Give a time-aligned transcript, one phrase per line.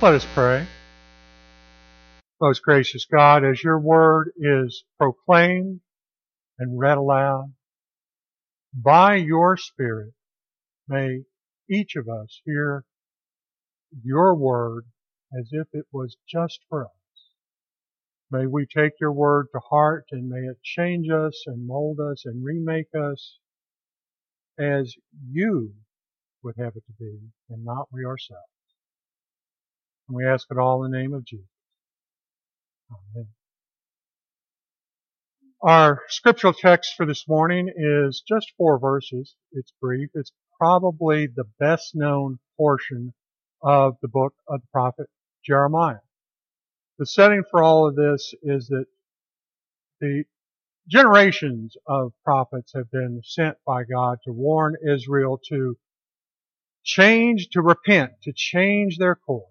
[0.00, 0.64] Let us pray.
[2.40, 5.80] Most gracious God, as your word is proclaimed
[6.56, 7.52] and read aloud,
[8.72, 10.12] by your Spirit,
[10.86, 11.24] may
[11.68, 12.84] each of us hear
[14.04, 14.84] your word
[15.36, 16.90] as if it was just for us.
[18.30, 22.22] May we take your word to heart and may it change us and mold us
[22.24, 23.40] and remake us
[24.60, 24.94] as
[25.28, 25.72] you
[26.44, 27.18] would have it to be
[27.50, 28.57] and not we ourselves.
[30.08, 31.46] And we ask it all in the name of Jesus.
[32.90, 33.28] Amen.
[35.60, 39.34] Our scriptural text for this morning is just four verses.
[39.52, 40.10] It's brief.
[40.14, 43.12] It's probably the best known portion
[43.62, 45.08] of the book of the prophet
[45.44, 45.98] Jeremiah.
[46.98, 48.86] The setting for all of this is that
[50.00, 50.24] the
[50.88, 55.76] generations of prophets have been sent by God to warn Israel to
[56.84, 59.44] change, to repent, to change their course,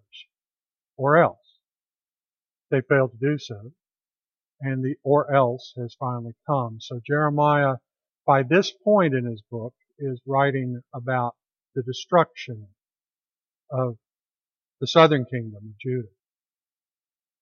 [0.97, 1.37] or else.
[2.71, 3.71] They failed to do so
[4.61, 6.77] and the or else has finally come.
[6.79, 7.75] So Jeremiah,
[8.25, 11.35] by this point in his book, is writing about
[11.75, 12.67] the destruction
[13.71, 13.97] of
[14.79, 16.07] the southern kingdom of Judah.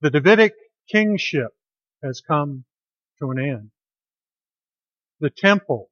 [0.01, 0.53] The Davidic
[0.89, 1.49] kingship
[2.03, 2.65] has come
[3.19, 3.71] to an end.
[5.19, 5.89] The temple,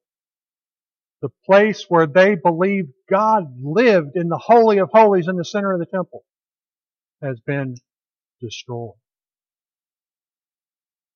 [1.22, 5.72] the place where they believed God lived in the Holy of Holies in the center
[5.72, 6.24] of the temple,
[7.24, 7.76] has been
[8.40, 8.92] destroyed.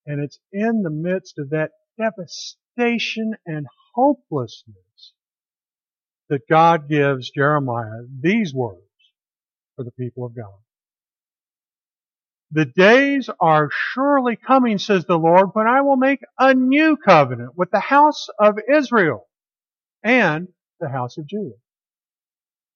[0.05, 5.13] And it's in the midst of that devastation and hopelessness
[6.29, 8.81] that God gives Jeremiah these words
[9.75, 10.59] for the people of God.
[12.51, 17.55] The days are surely coming, says the Lord, when I will make a new covenant
[17.55, 19.27] with the house of Israel
[20.03, 20.47] and
[20.79, 21.57] the house of Judah.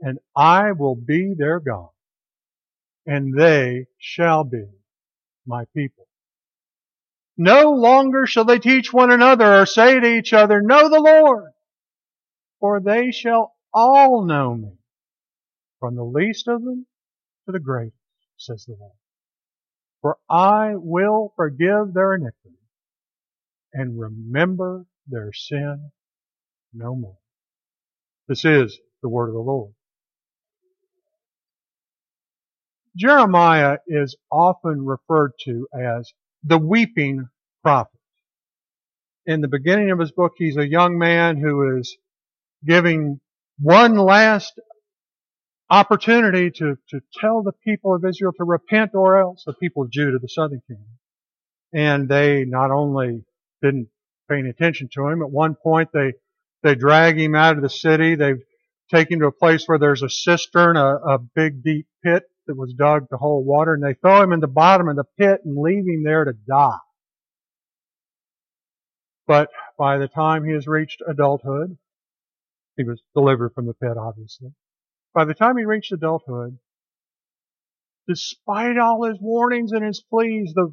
[0.00, 1.88] and I will be their God
[3.06, 4.64] and they shall be
[5.46, 6.06] my people.
[7.36, 11.50] No longer shall they teach one another or say to each other, Know the Lord,
[12.60, 14.72] for they shall all know me,
[15.80, 16.86] from the least of them
[17.46, 17.96] to the greatest,
[18.36, 18.92] says the Lord.
[20.00, 22.58] For I will forgive their iniquity
[23.72, 25.90] and remember their sin
[26.72, 27.18] no more.
[28.28, 29.72] This is the word of the Lord.
[32.96, 36.12] Jeremiah is often referred to as
[36.44, 37.28] the weeping
[37.62, 37.90] prophet.
[39.26, 41.96] In the beginning of his book, he's a young man who is
[42.66, 43.20] giving
[43.58, 44.60] one last
[45.70, 49.90] opportunity to, to tell the people of Israel to repent or else, the people of
[49.90, 50.86] Judah, the southern kingdom.
[51.72, 53.24] And they not only
[53.62, 53.88] didn't
[54.30, 56.12] pay any attention to him, at one point they,
[56.62, 58.34] they drag him out of the city, they
[58.90, 62.56] take him to a place where there's a cistern, a, a big deep pit that
[62.56, 65.40] was dug to hold water, and they throw him in the bottom of the pit
[65.44, 66.78] and leave him there to die.
[69.26, 71.78] But by the time he has reached adulthood,
[72.76, 74.52] he was delivered from the pit, obviously.
[75.14, 76.58] By the time he reached adulthood,
[78.06, 80.72] despite all his warnings and his pleas, the,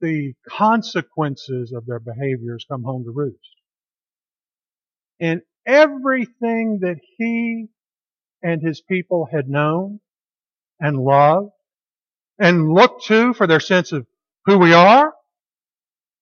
[0.00, 3.38] the consequences of their behaviors come home to roost.
[5.18, 7.66] And everything that he
[8.42, 10.00] and his people had known
[10.80, 11.50] and love
[12.38, 14.06] and look to for their sense of
[14.44, 15.12] who we are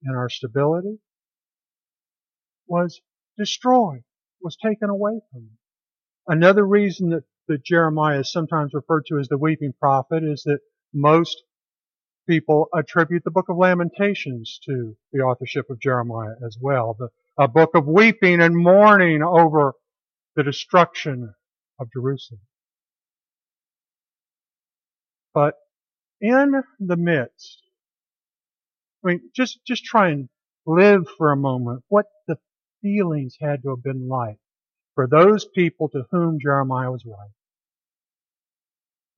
[0.03, 0.99] and our stability
[2.67, 3.01] was
[3.39, 4.03] destroyed,
[4.41, 5.59] was taken away from them.
[6.27, 10.61] Another reason that, that Jeremiah is sometimes referred to as the weeping prophet is that
[10.93, 11.43] most
[12.29, 16.97] people attribute the book of Lamentations to the authorship of Jeremiah as well.
[16.99, 17.09] The,
[17.39, 19.75] a book of weeping and mourning over
[20.37, 21.35] the destruction
[21.79, 22.41] of Jerusalem.
[25.35, 25.55] But
[26.21, 27.63] in the midst,
[29.05, 30.29] I mean, just, just try and
[30.65, 32.37] live for a moment what the
[32.81, 34.39] feelings had to have been like
[34.95, 37.35] for those people to whom Jeremiah was writing.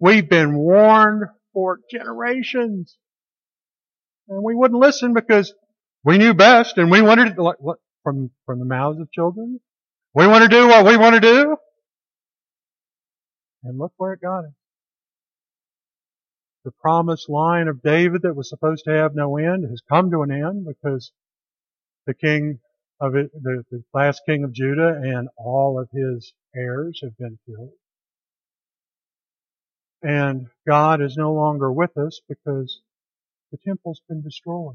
[0.00, 2.96] We've been warned for generations.
[4.28, 5.54] And we wouldn't listen because
[6.04, 9.60] we knew best and we wanted to, like, what, from, from the mouths of children?
[10.14, 11.56] We want to do what we want to do.
[13.62, 14.52] And look where it got us.
[16.66, 20.22] The promised line of David that was supposed to have no end has come to
[20.22, 21.12] an end because
[22.06, 22.58] the king
[23.00, 27.38] of it, the, the last king of Judah and all of his heirs have been
[27.46, 27.70] killed.
[30.02, 32.80] And God is no longer with us because
[33.52, 34.74] the temple's been destroyed.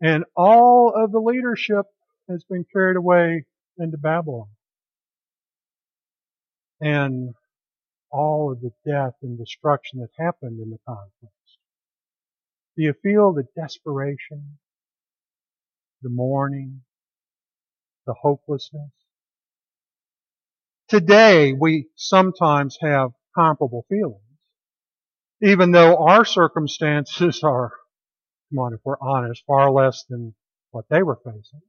[0.00, 1.86] And all of the leadership
[2.28, 3.44] has been carried away
[3.76, 4.46] into Babylon.
[6.80, 7.34] And
[8.10, 11.58] all of the death and destruction that happened in the conquest.
[12.76, 14.58] Do you feel the desperation,
[16.02, 16.82] the mourning,
[18.06, 18.90] the hopelessness?
[20.88, 24.20] Today, we sometimes have comparable feelings,
[25.42, 27.72] even though our circumstances are,
[28.50, 30.34] come on, if we're honest, far less than
[30.70, 31.62] what they were facing.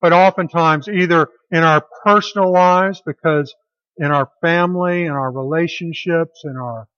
[0.00, 3.54] But oftentimes, either in our personal lives, because
[3.98, 6.88] in our family, in our relationships, in our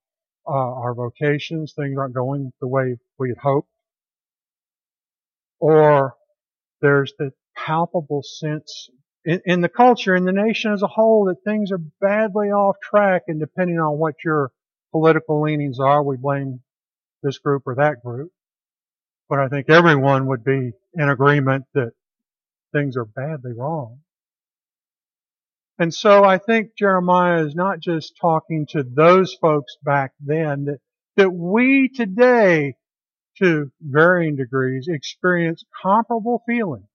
[0.47, 3.69] uh, our vocations, things aren't going the way we had hoped,
[5.59, 6.15] or
[6.81, 8.89] there's the palpable sense
[9.25, 12.77] in, in the culture, in the nation as a whole, that things are badly off
[12.81, 14.51] track, and depending on what your
[14.91, 16.61] political leanings are, we blame
[17.23, 18.31] this group or that group.
[19.27, 21.91] But I think everyone would be in agreement that
[22.71, 23.99] things are badly wrong.
[25.77, 30.79] And so I think Jeremiah is not just talking to those folks back then, that,
[31.17, 32.75] that we today,
[33.39, 36.85] to varying degrees, experience comparable feelings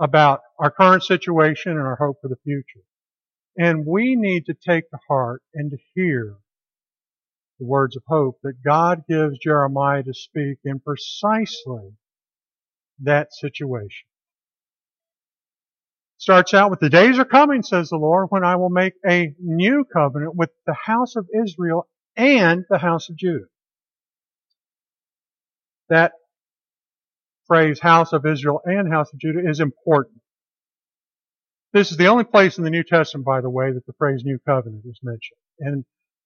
[0.00, 2.84] about our current situation and our hope for the future.
[3.56, 6.34] And we need to take to heart and to hear
[7.60, 11.92] the words of hope that God gives Jeremiah to speak in precisely
[13.00, 14.08] that situation
[16.24, 19.34] starts out with the days are coming, says the Lord, when I will make a
[19.38, 21.86] new covenant with the house of Israel
[22.16, 23.44] and the house of Judah.
[25.90, 26.12] That
[27.46, 30.22] phrase, house of Israel and house of Judah, is important.
[31.74, 34.22] This is the only place in the New Testament, by the way, that the phrase
[34.24, 35.36] new covenant is mentioned.
[35.60, 35.84] And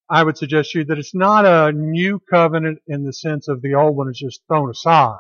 [0.09, 3.63] I would suggest to you that it's not a new covenant in the sense of
[3.63, 5.19] the old one is just thrown aside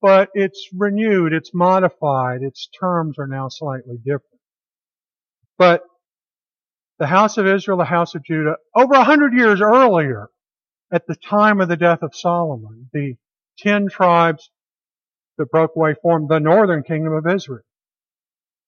[0.00, 4.40] but it's renewed, it's modified, its terms are now slightly different.
[5.58, 5.82] But
[6.98, 10.28] the house of Israel, the house of Judah, over a hundred years earlier,
[10.92, 13.14] at the time of the death of Solomon, the
[13.58, 14.50] ten tribes
[15.36, 17.62] that broke away formed the northern kingdom of Israel,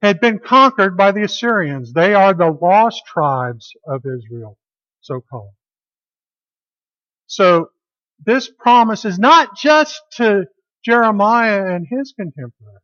[0.02, 1.92] had been conquered by the Assyrians.
[1.92, 4.56] They are the lost tribes of Israel,
[5.00, 5.52] so called.
[7.26, 7.70] So
[8.24, 10.46] this promise is not just to
[10.84, 12.80] Jeremiah and his contemporaries.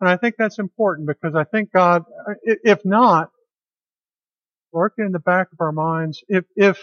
[0.00, 2.04] And I think that's important because I think God,
[2.44, 3.30] if not,
[4.72, 6.78] working in the back of our minds, if, if,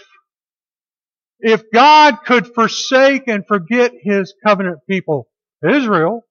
[1.40, 5.28] if God could forsake and forget his covenant people,
[5.68, 6.26] Israel,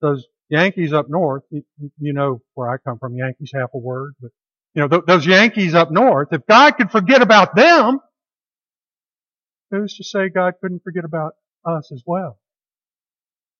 [0.00, 4.30] those Yankees up north, you know where I come from, Yankees half a word, but
[4.74, 7.98] you know, those Yankees up north, if God could forget about them,
[9.70, 11.32] who's to say God couldn't forget about
[11.64, 12.38] us as well?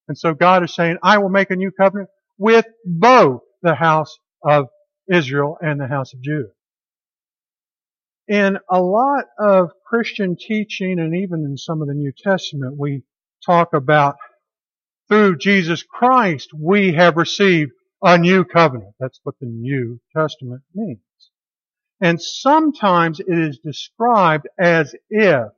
[0.09, 4.19] And so God is saying, I will make a new covenant with both the house
[4.43, 4.67] of
[5.11, 6.51] Israel and the house of Judah.
[8.29, 13.03] In a lot of Christian teaching and even in some of the New Testament, we
[13.45, 14.17] talk about
[15.09, 17.71] through Jesus Christ, we have received
[18.03, 18.95] a new covenant.
[18.99, 21.01] That's what the New Testament means.
[22.01, 25.49] And sometimes it is described as if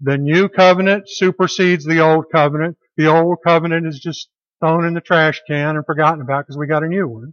[0.00, 2.76] the new covenant supersedes the old covenant.
[2.98, 4.28] The old covenant is just
[4.60, 7.32] thrown in the trash can and forgotten about because we got a new one.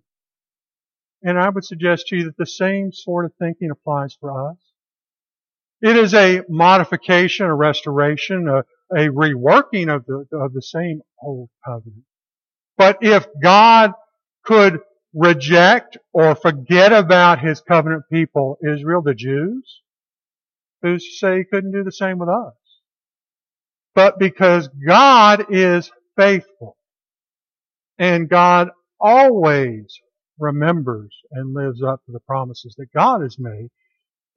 [1.23, 4.57] And I would suggest to you that the same sort of thinking applies for us.
[5.81, 8.59] It is a modification, a restoration, a,
[8.95, 12.03] a reworking of the, of the same old covenant.
[12.77, 13.93] But if God
[14.43, 14.79] could
[15.15, 19.81] reject or forget about his covenant people, Israel, the Jews,
[20.83, 22.53] who's to say he couldn't do the same with us?
[23.95, 26.77] But because God is faithful
[27.97, 29.99] and God always
[30.37, 33.69] remembers and lives up to the promises that God has made,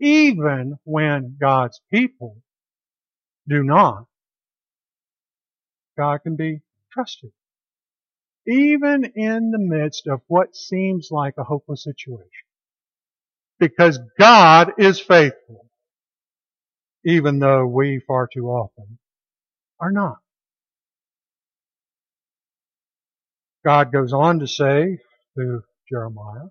[0.00, 2.36] even when God's people
[3.48, 4.04] do not,
[5.98, 6.60] God can be
[6.92, 7.32] trusted.
[8.46, 12.46] Even in the midst of what seems like a hopeless situation.
[13.58, 15.66] Because God is faithful
[17.04, 18.98] even though we far too often
[19.80, 20.18] are not.
[23.64, 24.98] God goes on to say
[25.34, 26.48] through Jeremiah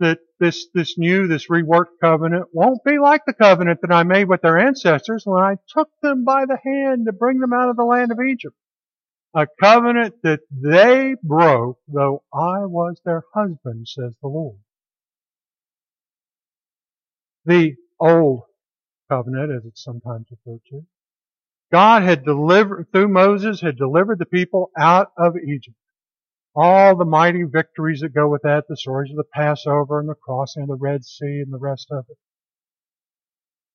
[0.00, 4.28] that this, this new, this reworked covenant won't be like the covenant that I made
[4.28, 7.76] with their ancestors when I took them by the hand to bring them out of
[7.76, 8.56] the land of Egypt.
[9.34, 14.58] A covenant that they broke, though I was their husband, says the Lord.
[17.46, 18.42] The old
[19.10, 20.84] covenant, as it's sometimes referred to,
[21.72, 25.76] God had delivered, through Moses, had delivered the people out of Egypt
[26.54, 30.14] all the mighty victories that go with that, the stories of the Passover and the
[30.14, 32.16] crossing of the Red Sea and the rest of it.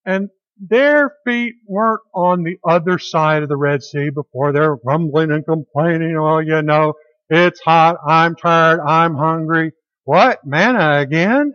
[0.06, 5.32] And their feet weren't on the other side of the Red Sea before they're rumbling
[5.32, 6.94] and complaining, oh, you know,
[7.30, 9.72] it's hot, I'm tired, I'm hungry.
[10.06, 10.46] What?
[10.46, 11.54] Manna again?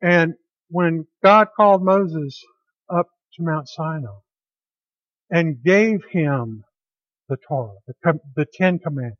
[0.00, 0.34] And
[0.68, 2.40] when God called Moses
[2.88, 4.23] up to Mount Sinai
[5.30, 6.64] and gave him
[7.28, 9.18] the Torah, the, the Ten Commandments,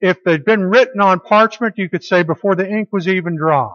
[0.00, 3.70] if they'd been written on parchment, you could say before the ink was even dry.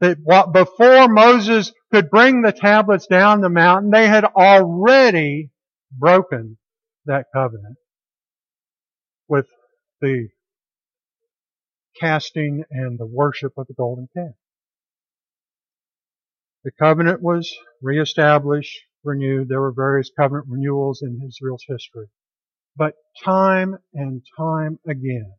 [0.00, 0.18] That
[0.52, 5.50] before Moses could bring the tablets down the mountain, they had already
[5.90, 6.58] broken
[7.06, 7.78] that covenant
[9.28, 9.46] with
[10.00, 10.28] the
[11.98, 14.34] casting and the worship of the golden calf.
[16.64, 19.48] The covenant was reestablished, renewed.
[19.48, 22.06] There were various covenant renewals in Israel's history.
[22.76, 22.94] But
[23.24, 25.32] time and time again,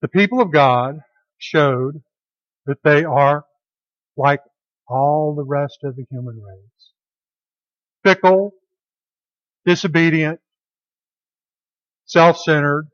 [0.00, 1.00] the people of God
[1.38, 2.02] showed
[2.66, 3.44] that they are
[4.16, 4.40] like
[4.88, 6.92] all the rest of the human race.
[8.04, 8.52] Fickle,
[9.66, 10.40] disobedient,
[12.06, 12.86] self-centered,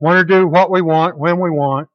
[0.00, 1.88] want to do what we want when we want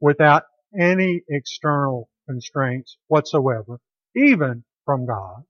[0.00, 0.44] without
[0.78, 3.78] any external constraints whatsoever,
[4.16, 5.42] even from God.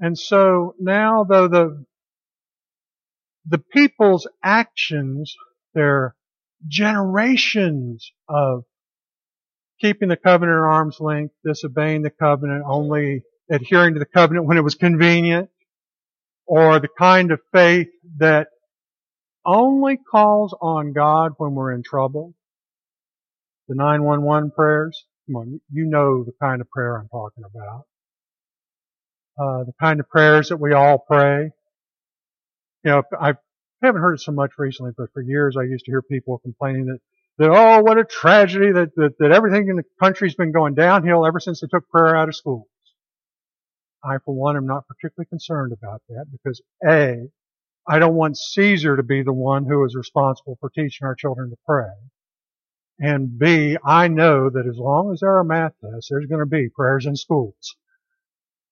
[0.00, 1.84] And so now though the,
[3.46, 5.34] the people's actions,
[5.74, 6.14] their
[6.68, 8.64] generations of
[9.80, 14.56] keeping the covenant at arm's length, disobeying the covenant, only adhering to the covenant when
[14.56, 15.50] it was convenient,
[16.46, 18.48] or the kind of faith that
[19.44, 22.34] only calls on God when we're in trouble.
[23.68, 25.04] The 911 prayers.
[25.26, 27.84] Come on, you know the kind of prayer I'm talking about.
[29.38, 31.50] Uh, the kind of prayers that we all pray.
[32.84, 33.34] You know, I
[33.82, 36.86] haven't heard it so much recently, but for years I used to hear people complaining
[36.86, 36.98] that,
[37.38, 41.26] that oh, what a tragedy that, that, that everything in the country's been going downhill
[41.26, 42.66] ever since they took prayer out of schools.
[44.04, 47.28] I, for one, am not particularly concerned about that because A,
[47.88, 51.50] I don't want Caesar to be the one who is responsible for teaching our children
[51.50, 51.90] to pray.
[53.00, 56.46] And B, I know that as long as there are math tests, there's going to
[56.46, 57.76] be prayers in schools.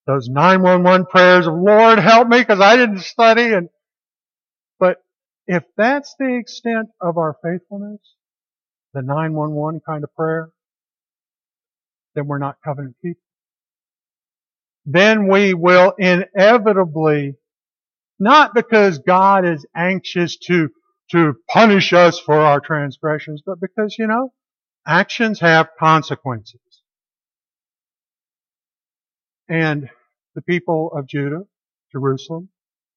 [0.07, 3.69] Those 911 prayers of Lord help me because I didn't study and
[4.79, 4.97] but
[5.47, 8.01] if that's the extent of our faithfulness,
[8.93, 10.49] the 911 kind of prayer,
[12.15, 13.21] then we're not covenant people.
[14.85, 17.35] Then we will inevitably,
[18.19, 20.69] not because God is anxious to,
[21.11, 24.33] to punish us for our transgressions, but because, you know,
[24.87, 26.61] actions have consequences.
[29.49, 29.89] And
[30.35, 31.43] the people of Judah,
[31.91, 32.49] Jerusalem,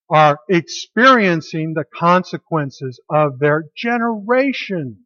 [0.09, 4.99] are experiencing the consequences of their generations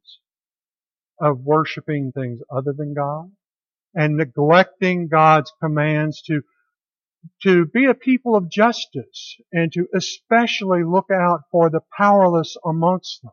[1.21, 3.31] of worshiping things other than God
[3.95, 6.43] and neglecting God's commands to
[7.43, 13.23] to be a people of justice and to especially look out for the powerless amongst
[13.23, 13.33] them.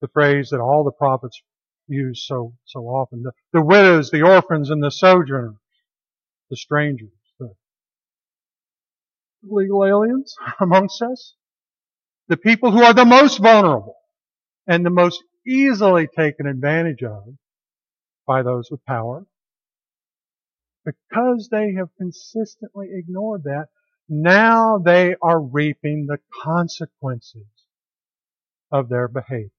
[0.00, 1.42] The phrase that all the prophets
[1.88, 3.22] use so, so often.
[3.22, 5.56] The, the widows, the orphans, and the sojourners,
[6.50, 7.50] the strangers the
[9.42, 11.34] legal aliens amongst us,
[12.28, 13.96] the people who are the most vulnerable
[14.66, 17.24] and the most easily taken advantage of
[18.26, 19.26] by those with power,
[20.84, 23.66] because they have consistently ignored that,
[24.08, 27.46] now they are reaping the consequences
[28.70, 29.50] of their behavior.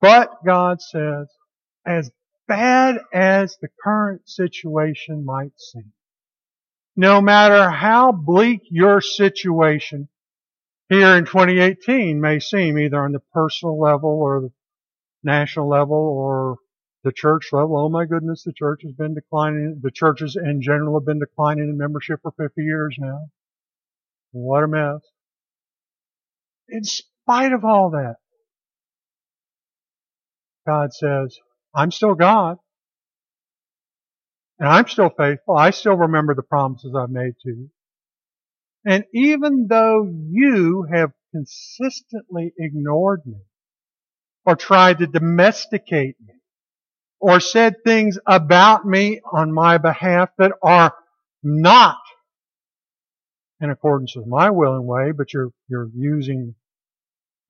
[0.00, 1.28] But God says,
[1.86, 2.10] as
[2.46, 5.92] bad as the current situation might seem,
[6.96, 10.08] no matter how bleak your situation
[10.88, 14.52] here in 2018 may seem, either on the personal level or the
[15.22, 16.56] national level or
[17.08, 17.78] the church level.
[17.78, 19.80] Oh my goodness, the church has been declining.
[19.82, 23.28] The churches in general have been declining in membership for 50 years now.
[24.32, 25.00] What a mess.
[26.68, 28.16] In spite of all that,
[30.66, 31.38] God says,
[31.74, 32.58] I'm still God.
[34.58, 35.56] And I'm still faithful.
[35.56, 37.70] I still remember the promises I've made to you.
[38.84, 43.38] And even though you have consistently ignored me
[44.44, 46.34] or tried to domesticate me
[47.20, 50.94] or said things about me on my behalf that are
[51.42, 51.98] not
[53.60, 56.54] in accordance with my will and way, but you're, you're using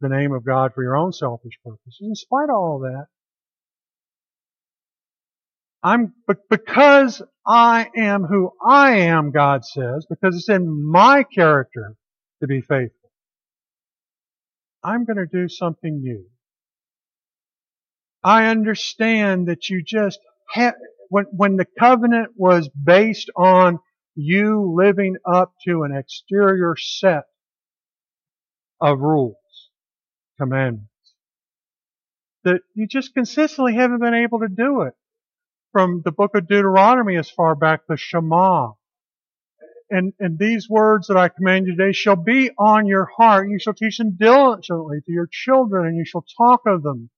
[0.01, 1.99] the name of God for your own selfish purposes.
[2.01, 3.07] In spite of all that,
[5.83, 11.95] I'm, but because I am who I am, God says, because it's in my character
[12.43, 13.11] to be faithful,
[14.83, 16.27] I'm going to do something new.
[18.25, 20.19] I understand that you just
[20.51, 20.75] have,
[21.09, 23.79] when, when the covenant was based on
[24.15, 27.25] you living up to an exterior set
[28.81, 29.37] of rules,
[30.39, 30.89] commandments,
[32.45, 34.95] that you just consistently haven't been able to do it.
[35.73, 38.73] From the book of Deuteronomy as far back the Shema.
[39.91, 43.49] And, and these words that I command you today shall be on your heart.
[43.49, 47.11] You shall teach them diligently to your children and you shall talk of them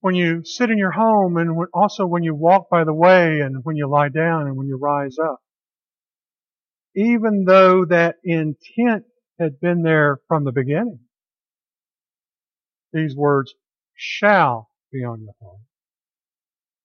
[0.00, 3.64] when you sit in your home and also when you walk by the way and
[3.64, 5.40] when you lie down and when you rise up.
[6.94, 9.04] Even though that intent
[9.38, 11.00] had been there from the beginning,
[12.92, 13.54] these words
[13.94, 15.60] shall be on your heart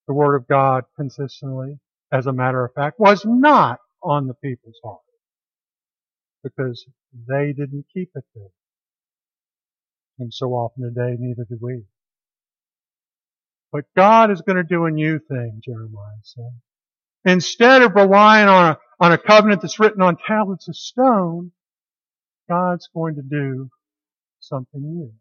[0.08, 1.80] the Word of God consistently,
[2.12, 5.00] as a matter of fact, was not on the people's heart.
[6.44, 6.86] Because
[7.28, 8.50] they didn't keep it there.
[10.20, 11.84] And so often today, neither do we.
[13.74, 16.54] But God is going to do a new thing, Jeremiah said.
[17.26, 21.52] Instead of relying on a, on a covenant that's written on tablets of stone,
[22.50, 23.70] God's going to do
[24.40, 25.12] something new.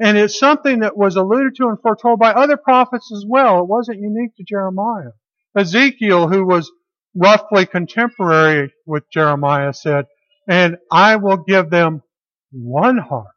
[0.00, 3.60] And it's something that was alluded to and foretold by other prophets as well.
[3.60, 5.12] It wasn't unique to Jeremiah.
[5.56, 6.72] Ezekiel, who was
[7.14, 10.06] roughly contemporary with Jeremiah, said,
[10.48, 12.02] And I will give them
[12.50, 13.36] one heart,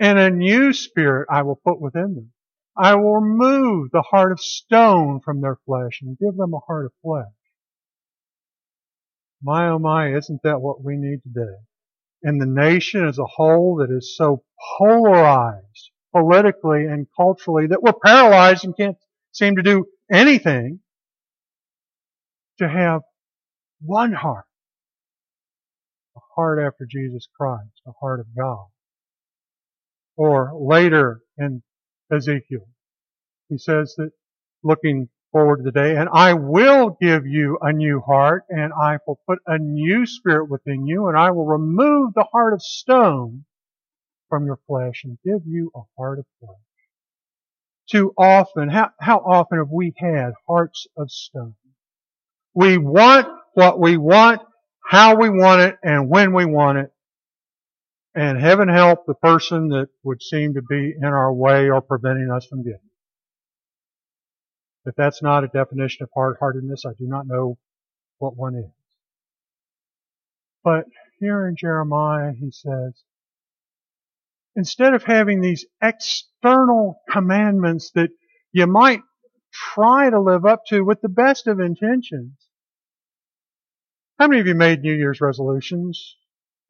[0.00, 2.32] and a new spirit I will put within them.
[2.76, 6.86] I will remove the heart of stone from their flesh and give them a heart
[6.86, 7.32] of flesh.
[9.42, 11.56] My oh my, isn't that what we need today?
[12.22, 14.42] in the nation as a whole that is so
[14.78, 18.96] polarized politically and culturally that we're paralyzed and can't
[19.32, 20.80] seem to do anything
[22.58, 23.02] to have
[23.80, 24.46] one heart,
[26.16, 28.66] a heart after Jesus Christ, a heart of God.
[30.16, 31.62] Or later in
[32.10, 32.66] Ezekiel,
[33.48, 34.10] he says that
[34.62, 35.96] looking forward to the day.
[35.96, 40.48] And I will give you a new heart, and I will put a new spirit
[40.48, 43.44] within you, and I will remove the heart of stone
[44.28, 46.56] from your flesh and give you a heart of flesh.
[47.90, 51.54] Too often, how, how often have we had hearts of stone?
[52.54, 54.40] We want what we want,
[54.84, 56.90] how we want it, and when we want it.
[58.14, 62.30] And heaven help the person that would seem to be in our way or preventing
[62.34, 62.80] us from getting.
[64.86, 67.58] If that's not a definition of hard-heartedness, I do not know
[68.18, 68.70] what one is.
[70.62, 70.84] But
[71.18, 73.02] here in Jeremiah, he says,
[74.54, 78.10] instead of having these external commandments that
[78.52, 79.02] you might
[79.52, 82.32] try to live up to with the best of intentions.
[84.18, 86.16] How many of you made New Year's resolutions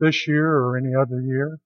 [0.00, 1.58] this year or any other year?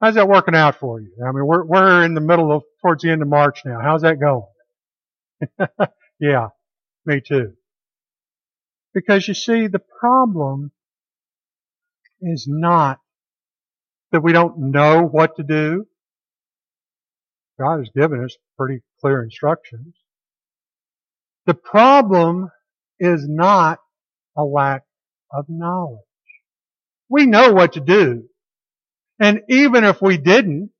[0.00, 1.12] How's that working out for you?
[1.24, 3.80] I mean, we're, we're in the middle of, towards the end of March now.
[3.80, 4.44] How's that going?
[6.20, 6.48] yeah,
[7.06, 7.54] me too.
[8.94, 10.72] Because you see, the problem
[12.22, 13.00] is not
[14.12, 15.86] that we don't know what to do.
[17.60, 19.94] God has given us pretty clear instructions.
[21.46, 22.50] The problem
[23.00, 23.80] is not
[24.36, 24.84] a lack
[25.32, 26.00] of knowledge.
[27.10, 28.24] We know what to do.
[29.20, 30.70] And even if we didn't,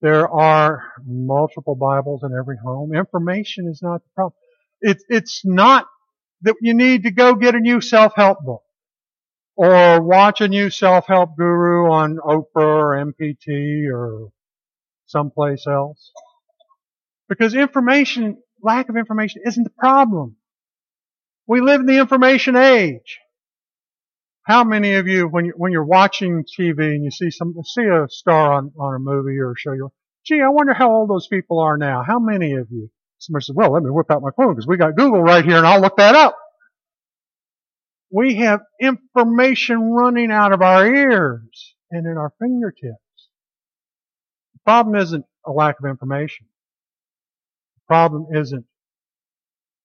[0.00, 2.94] there are multiple Bibles in every home.
[2.94, 4.34] Information is not the problem.
[4.80, 5.86] It's, it's not
[6.42, 8.62] that you need to go get a new self-help book
[9.56, 14.28] or watch a new self-help guru on Oprah or MPT or
[15.06, 16.12] someplace else.
[17.28, 20.36] Because information, lack of information isn't the problem.
[21.48, 23.18] We live in the information age.
[24.48, 27.84] How many of you, when, you, when you're watching TV and you see some, see
[27.84, 29.92] a star on, on a movie or a show, you're,
[30.24, 32.02] gee, I wonder how old those people are now.
[32.02, 32.90] How many of you?
[33.18, 35.58] Somebody says, well, let me whip out my phone because we got Google right here
[35.58, 36.34] and I'll look that up.
[38.10, 43.02] We have information running out of our ears and in our fingertips.
[44.54, 46.46] The problem isn't a lack of information.
[47.76, 48.64] The problem isn't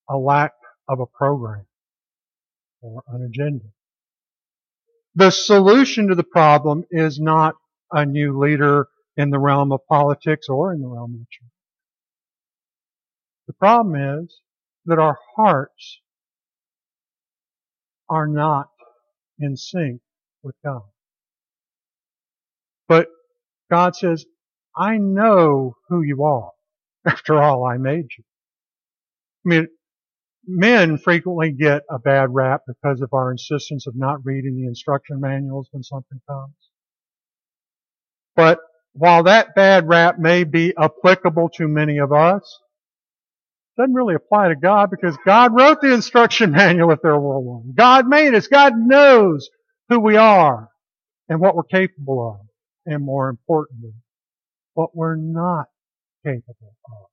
[0.10, 0.54] a lack
[0.88, 1.66] of a program
[2.82, 3.66] or an agenda.
[5.16, 7.56] The solution to the problem is not
[7.92, 11.52] a new leader in the realm of politics or in the realm of the church.
[13.48, 14.42] The problem is
[14.86, 16.02] that our hearts
[18.10, 18.70] are not
[19.40, 20.02] in sync
[20.44, 20.84] with God.
[22.88, 23.08] But
[23.72, 24.26] God says,
[24.78, 26.52] I know who you are.
[27.08, 28.24] After all, I made you.
[29.46, 29.68] I mean,
[30.46, 35.20] men frequently get a bad rap because of our insistence of not reading the instruction
[35.20, 36.54] manuals when something comes.
[38.36, 38.60] But
[38.94, 42.60] while that bad rap may be applicable to many of us,
[43.78, 47.40] it doesn't really apply to God because God wrote the instruction manual if there were
[47.40, 47.74] one.
[47.76, 48.48] God made us.
[48.48, 49.50] God knows
[49.90, 50.70] who we are
[51.30, 52.48] and what we're capable of.
[52.86, 53.94] And more importantly,
[54.74, 55.68] what we're not
[56.26, 57.13] capable of.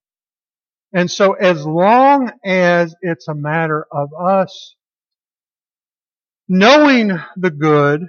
[0.93, 4.75] And so as long as it's a matter of us
[6.49, 8.09] knowing the good,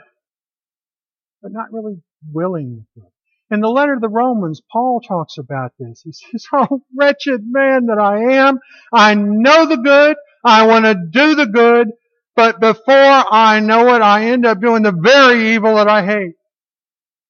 [1.41, 3.09] but not really willing the good.
[3.51, 6.01] In the letter to the Romans, Paul talks about this.
[6.03, 8.59] He says, Oh, wretched man that I am,
[8.91, 11.89] I know the good, I want to do the good,
[12.35, 16.33] but before I know it, I end up doing the very evil that I hate.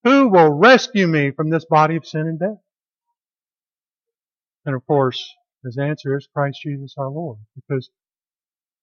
[0.03, 2.57] Who will rescue me from this body of sin and death?
[4.65, 5.33] And of course,
[5.63, 7.38] his answer is Christ Jesus our Lord.
[7.56, 7.89] Because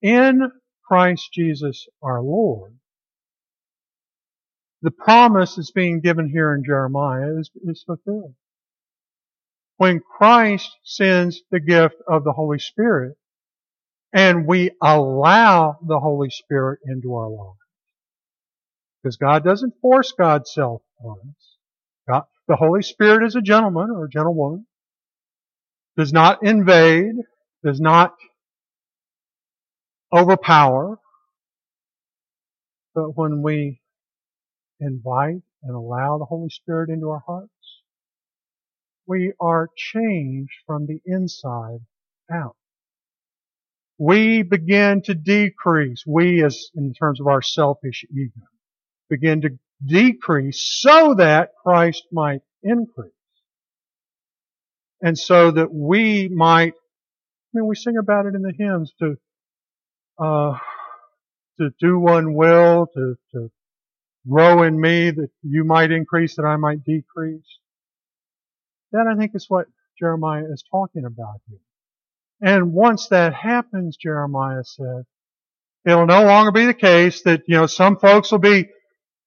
[0.00, 0.50] in
[0.86, 2.78] Christ Jesus our Lord,
[4.82, 8.34] the promise that's being given here in Jeremiah is, is fulfilled.
[9.76, 13.16] When Christ sends the gift of the Holy Spirit,
[14.12, 17.58] and we allow the Holy Spirit into our lives.
[19.02, 21.56] Because God doesn't force God's self on us.
[22.08, 24.66] God, the Holy Spirit is a gentleman or a gentlewoman
[25.98, 27.16] does not invade,
[27.64, 28.14] does not
[30.14, 30.96] overpower,
[32.94, 33.80] but when we
[34.78, 37.50] invite and allow the Holy Spirit into our hearts,
[39.08, 41.80] we are changed from the inside
[42.30, 42.54] out.
[43.98, 48.46] We begin to decrease, we as in terms of our selfish ego,
[49.10, 53.10] begin to decrease so that Christ might increase
[55.00, 59.16] and so that we might, I mean, we sing about it in the hymns to,
[60.18, 60.58] uh,
[61.58, 63.50] to do one will, to, to
[64.28, 67.58] grow in me that you might increase, that I might decrease.
[68.92, 69.66] That I think is what
[69.98, 71.58] Jeremiah is talking about here.
[72.40, 75.04] And once that happens, Jeremiah said,
[75.84, 78.68] it'll no longer be the case that, you know, some folks will be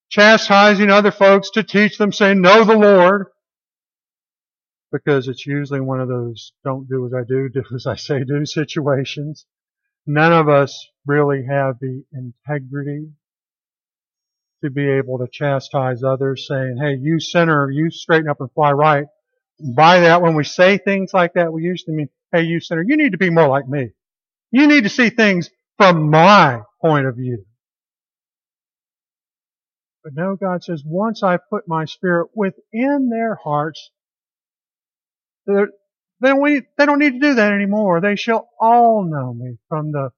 [0.10, 3.28] chastising other folks to teach them saying, know the Lord
[4.92, 8.24] because it's usually one of those don't do as I do, do as I say
[8.24, 9.46] do situations.
[10.08, 13.10] None of us really have the integrity
[14.64, 18.72] to be able to chastise others saying, hey, you sinner, you straighten up and fly
[18.72, 19.06] right.
[19.76, 22.98] By that, when we say things like that, we usually mean, hey, you sinner, you
[22.98, 23.90] need to be more like me.
[24.52, 27.46] You need to see things from my point of view.
[30.04, 33.92] But no, God says, once I put my spirit within their hearts,
[35.46, 35.54] they
[36.22, 38.02] don't, need, they don't need to do that anymore.
[38.02, 40.12] They shall all know me, from the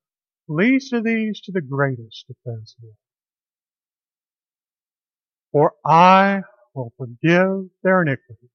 [0.48, 2.92] least of these to the greatest of here.
[5.52, 6.42] For I
[6.74, 8.50] will forgive their iniquity,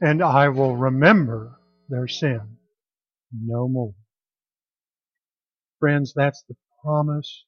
[0.00, 2.58] and I will remember their sin
[3.32, 3.94] no more.
[5.80, 7.44] Friends, that's the promise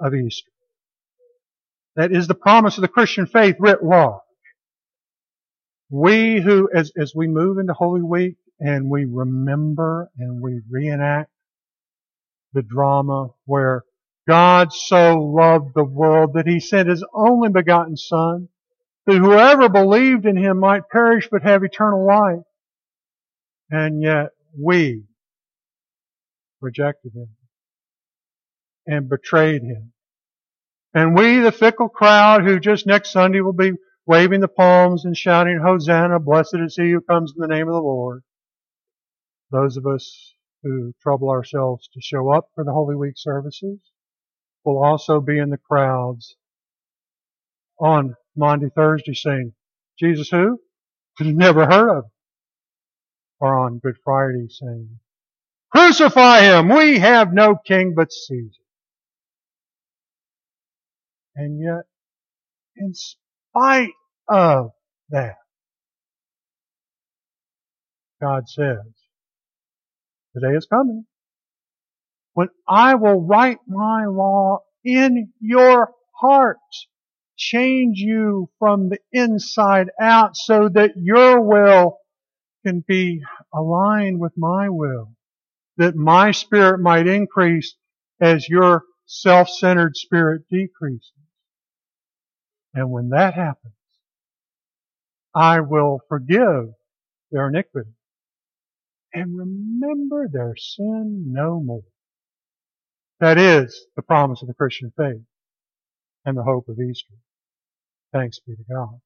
[0.00, 0.50] of Easter.
[1.96, 4.20] That is the promise of the Christian faith writ large.
[5.90, 11.30] We who, as, as we move into Holy Week and we remember and we reenact
[12.52, 13.84] the drama where
[14.28, 18.48] God so loved the world that He sent His only begotten Son,
[19.06, 22.44] that whoever believed in Him might perish but have eternal life.
[23.70, 25.04] And yet we
[26.60, 27.28] rejected Him
[28.86, 29.92] and betrayed Him.
[30.92, 33.72] And we, the fickle crowd who just next Sunday will be
[34.08, 37.74] waving the palms and shouting, Hosanna, blessed is he who comes in the name of
[37.74, 38.22] the Lord.
[39.52, 43.78] Those of us who trouble ourselves to show up for the Holy Week services
[44.64, 46.36] will also be in the crowds
[47.78, 49.52] on Maundy, Thursday saying,
[49.98, 50.58] Jesus who?
[51.20, 52.04] Never heard of.
[53.40, 54.98] Or on Good Friday saying,
[55.70, 56.68] Crucify him!
[56.70, 58.62] We have no king but Caesar.
[61.36, 61.84] And yet,
[62.76, 62.94] in
[63.58, 63.92] spite
[64.28, 64.70] of
[65.10, 65.36] that.
[68.20, 68.78] God says,
[70.34, 71.04] the day is coming
[72.34, 75.90] when I will write my law in your
[76.20, 76.88] hearts.
[77.36, 81.98] Change you from the inside out so that your will
[82.66, 83.22] can be
[83.54, 85.12] aligned with my will.
[85.76, 87.76] That my spirit might increase
[88.20, 91.17] as your self-centered spirit decreases.
[92.74, 93.74] And when that happens,
[95.34, 96.70] I will forgive
[97.30, 97.90] their iniquity
[99.12, 101.82] and remember their sin no more.
[103.20, 105.22] That is the promise of the Christian faith
[106.24, 107.14] and the hope of Easter.
[108.12, 109.00] Thanks be to God.